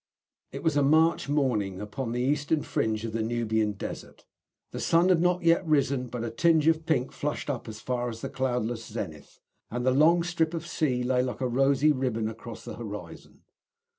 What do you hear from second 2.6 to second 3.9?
fringe of the Nubian